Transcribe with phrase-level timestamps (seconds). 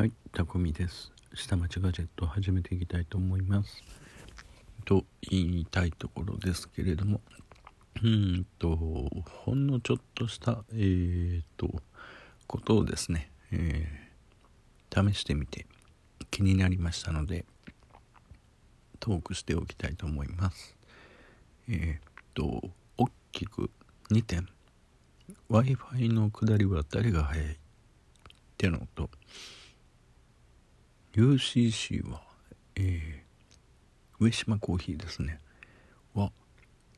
[0.00, 1.12] はい、タコミです。
[1.34, 3.82] 下町ガジェットを始めていきたいと思います。
[4.86, 7.20] と言いたいところですけれども、
[8.02, 11.82] うんと、ほんのちょっとした、えー、と、
[12.46, 15.66] ことをですね、えー試してみて
[16.30, 17.44] 気になりましたので、
[19.00, 20.78] トークしておきたいと思います。
[21.68, 23.70] えー、と、大きく
[24.10, 24.48] 2点。
[25.50, 27.52] Wi-Fi の下りは誰が早い？
[27.52, 27.56] っ
[28.56, 29.10] てのと、
[31.14, 32.22] UCC は、
[32.76, 35.40] えー、上島コーヒーですね。
[36.14, 36.30] は、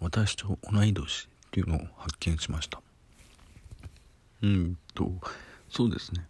[0.00, 2.82] 私と同い年っていうのを発見しました。
[4.42, 5.10] うんと、
[5.70, 6.26] そうですね。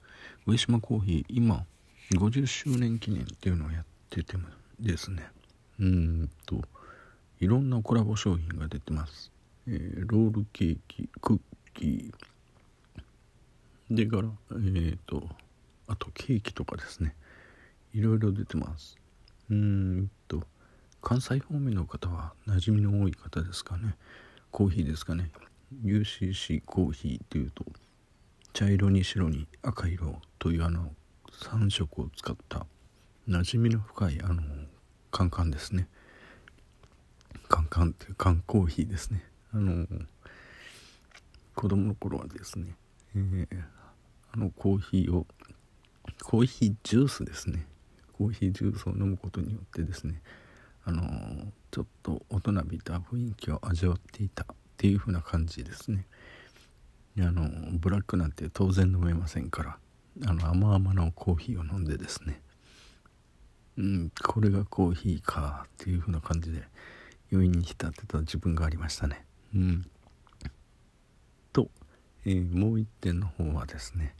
[0.46, 1.66] 上島コーヒー、今、
[2.12, 4.48] 50周年記念っていうのをやってても
[4.78, 5.24] ですね。
[5.80, 6.62] うんと、
[7.40, 9.32] いろんなコラボ商品が出てます。
[9.66, 11.40] えーロールケーキ、クッ
[11.74, 15.28] キー、でから、えーと、
[15.88, 17.16] あとケーキとかですね。
[17.94, 18.98] いろいろ出てます。
[19.50, 20.42] うんと、
[21.00, 23.96] 関西方面の方は馴染みの多い方ですかね。
[24.50, 25.30] コーヒーですかね。
[25.84, 27.64] UCC コーヒーというと、
[28.52, 30.90] 茶色に白に赤色というあの
[31.32, 32.66] 3色を使った
[33.28, 34.42] 馴染みの深いあの
[35.10, 35.88] カンカンですね。
[37.48, 39.24] カンカンっていう缶コーヒーですね。
[39.52, 39.86] あの
[41.54, 42.76] 子供の頃はですね、
[43.14, 43.74] えー
[44.34, 45.26] あのコーヒーを
[46.24, 47.68] コーヒージュースですね
[48.18, 50.20] コーヒージュースを飲むことによってですね
[50.84, 51.02] あの
[51.70, 56.06] ちょっと大人びた雰囲気を味わっていたっていう風な感じですね。
[57.16, 57.48] であの
[57.78, 59.78] ブラックなんて当然飲めませんから
[60.26, 62.40] あの甘々のコーヒーを飲んでですね
[63.78, 66.62] うんこれがコーヒーかっていう風な感じで
[67.32, 69.24] 余韻に浸ってた自分がありましたね。
[69.54, 69.86] うん。
[71.52, 71.68] と、
[72.24, 74.14] えーもう一点の方はですね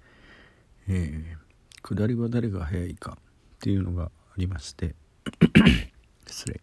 [0.89, 1.45] えー
[1.87, 3.19] 下りは誰が早いか。
[3.65, 4.95] っていうのがありまして
[6.29, 6.61] 失礼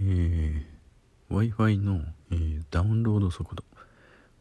[0.00, 0.66] え
[1.28, 3.62] w i f i の、えーダウンロード速度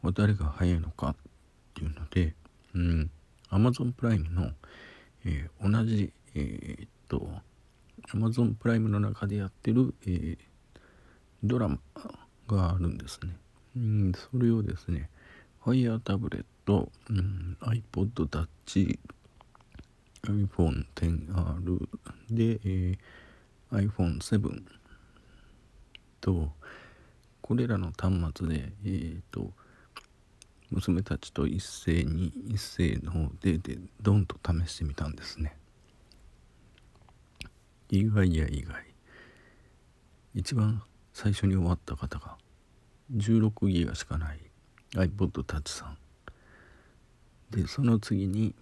[0.02, 1.16] は誰が速いのかっ
[1.74, 2.36] ていうので、
[2.74, 3.12] うん、
[3.50, 4.52] Amazon プライムの、
[5.26, 7.28] えー同じえーっと
[8.14, 10.38] Amazon プライムの中でやってる、えー
[11.44, 11.80] ドラマ
[12.48, 13.36] があるんですね。
[13.76, 15.10] うん、それをですね
[15.66, 18.98] Fire タブレット、うん、iPod Touch
[20.28, 21.88] iPhone XR
[22.30, 22.98] で、えー
[23.74, 24.62] iPhone7
[26.22, 26.52] と
[27.42, 29.52] これらの端末でえー、と
[30.70, 35.56] 娘たちと一斉に一斉の方ででドンと試してみたんですね。
[37.90, 38.84] 意外や意外。
[40.34, 40.82] 一番
[41.14, 42.38] 最初に終わった方が
[43.16, 44.40] 16ギガしかない
[44.96, 45.98] iPod Touch さん。
[47.52, 48.56] でその次に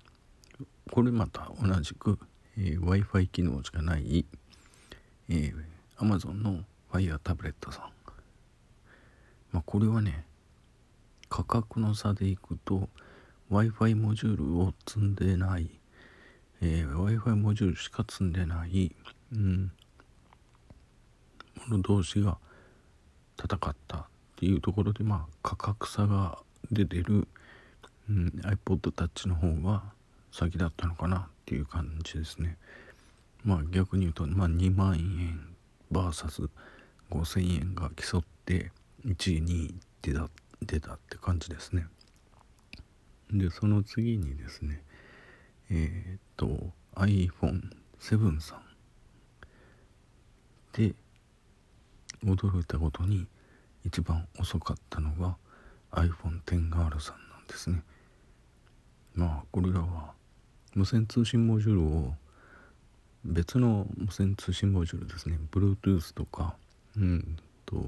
[0.91, 2.19] これまた同じく、
[2.57, 4.25] え w i f i 機能しかない、
[5.29, 5.53] えー
[5.97, 7.83] Amazon の Fire タブレットさん。
[9.53, 10.25] まあこれはね
[11.29, 12.89] 価格の差でいくと
[13.49, 15.69] w i f i モジュールを積んでない、
[16.59, 18.93] え w i f i モジュールしか積んでない、
[19.33, 19.71] うん、
[21.69, 22.37] もの同士が
[23.41, 27.29] 戦ったっていうところでまあ価格差が出てる、
[28.09, 29.83] うん、iPod Touch の方が
[30.31, 32.57] 先だったのかなっていう感じですね。
[33.43, 35.55] まあ逆に言うと、まあ、2万円
[35.91, 38.71] VS5000 円が競って
[39.05, 40.29] 1位2位出た
[40.61, 41.87] 出たって感じですね。
[43.31, 44.83] でその次にですね
[45.69, 48.61] えーっと iPhone7 さん
[50.73, 50.93] で
[52.23, 53.27] 驚いたことに
[53.85, 55.37] 一番遅かったのが
[55.91, 57.83] iPhone XR さんなんですね。
[59.13, 60.13] まあこれらは
[60.73, 62.13] 無線通信モジュールを
[63.25, 65.37] 別の無線通信モジュールですね。
[65.51, 66.55] Bluetooth とか
[66.97, 67.85] うんと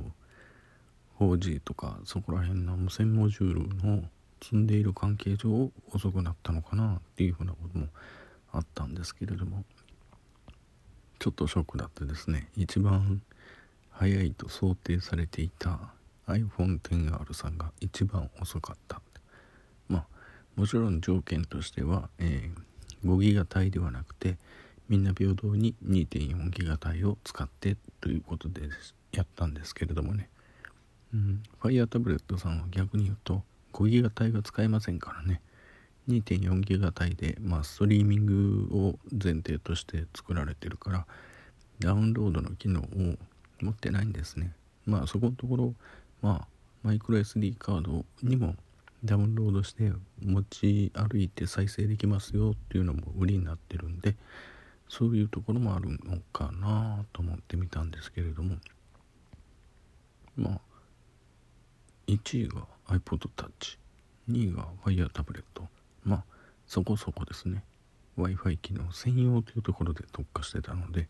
[1.19, 4.03] 4G とかそこら辺の無線モジュールの
[4.41, 7.87] 積んでいる関係上遅くなったのかなっていうふうなことも
[8.51, 9.63] あったんですけれども
[11.19, 12.49] ちょっとショックだってですね。
[12.57, 13.21] 一番
[13.91, 15.79] 早いと想定されていた
[16.27, 19.01] iPhone XR さんが一番遅かった。
[19.87, 20.05] まあ
[20.57, 22.72] もちろん条件としては、えー
[23.05, 24.37] 5ギガ帯ではなくて
[24.89, 28.61] みんな平等に2.4ギガ帯を使ってということで
[29.11, 30.29] やったんですけれどもね、
[31.13, 35.41] うん、Fire タブレットさんは逆に言うと5ギガ帯が使えませんからね。
[36.09, 41.07] 2.4ギガ帯で、まあ、ストリーミングを前提として作られてるから
[41.79, 42.85] ダウンロードの機能を
[43.61, 44.53] 持ってないんですね。
[44.85, 45.73] まあそこのところ
[46.21, 46.47] まあ
[46.83, 48.55] マイクロ SD カードにも
[49.03, 49.91] ダウンロードして
[50.21, 54.15] 持ち歩いて再生できますよっていうのも売りになってるんで
[54.87, 58.57] そういうところもあるのかなと思ってみたんですけれども。
[60.35, 60.61] まあ
[62.07, 63.77] 1位が iPod Touch
[64.29, 65.67] 2位が Fire タブレット
[66.03, 66.23] まあ
[66.67, 67.63] そこそこですね。
[68.17, 71.07] W i f i 機能専用というところで特化してたので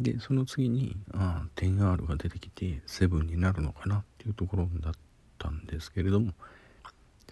[0.00, 4.92] でその次にあ 10R が出てきて7になるのかなっていうところだっ
[5.38, 6.32] たんですけれども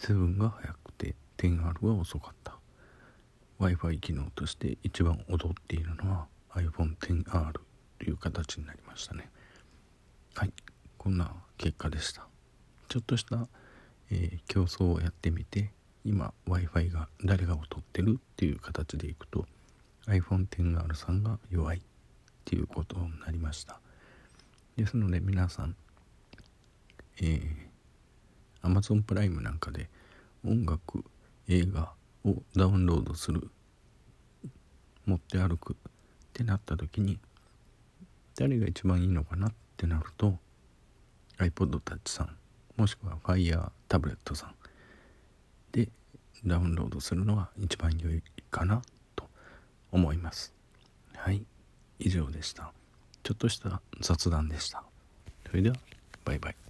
[0.04, 2.58] 7が早くて 10R は遅かった。
[3.58, 7.52] W i f i 機能として一番踊っているのは iPhone10R
[7.98, 9.30] という形になりましたね。
[10.34, 10.52] はい。
[10.98, 12.26] こんな結果でした。
[12.88, 13.48] ちょっとした、
[14.10, 15.70] えー、競争をやってみて
[16.04, 19.46] 今 w i f i が誰が劣ってるっていう形でいくと
[20.06, 21.80] iPhone10R さんが弱いっ
[22.44, 23.80] ていうことになりました。
[24.76, 25.76] ですので皆さん
[27.18, 27.63] えー、
[28.64, 29.88] Amazon プライムなんかで
[30.44, 31.04] 音楽
[31.48, 31.92] 映画
[32.24, 33.48] をダウンロードする
[35.06, 35.76] 持って歩くっ
[36.32, 37.18] てなった時に
[38.36, 40.38] 誰が一番いいのかなってなると
[41.38, 42.36] iPod Touch さん
[42.76, 44.54] もしくは Fire タブレットさん
[45.70, 45.88] で
[46.44, 48.82] ダウンロードするのが一番良いかな
[49.14, 49.28] と
[49.92, 50.52] 思います。
[51.14, 51.42] はい。
[51.98, 52.72] 以上でした。
[53.22, 54.82] ちょっとした雑談でした。
[55.46, 55.76] それでは
[56.24, 56.63] バイバイ。